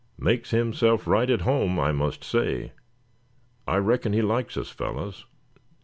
[0.17, 2.71] Makes himself right at home, I must say.
[3.67, 5.27] I reckon he likes us, fellows."